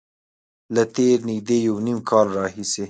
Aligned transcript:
له 0.75 0.83
تېر 0.95 1.17
نږدې 1.29 1.57
یو 1.67 1.75
نیم 1.85 1.99
کال 2.09 2.27
راهیسې 2.37 2.79